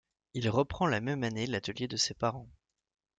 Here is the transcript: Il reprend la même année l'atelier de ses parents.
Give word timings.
Il 0.33 0.49
reprend 0.49 0.87
la 0.87 0.99
même 0.99 1.23
année 1.23 1.45
l'atelier 1.45 1.87
de 1.87 1.95
ses 1.95 2.15
parents. 2.15 2.49